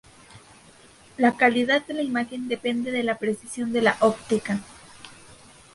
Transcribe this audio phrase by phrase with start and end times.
[1.17, 4.59] La calidad de la imagen depende de la precisión de la óptica.